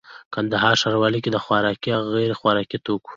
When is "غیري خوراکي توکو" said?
2.15-3.09